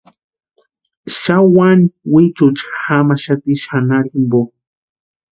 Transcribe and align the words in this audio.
Xani 1.17 1.49
wani 1.55 1.85
wichucha 2.13 2.67
jamaxati 2.83 3.53
xanharu 3.63 4.07
jimpo. 4.11 4.39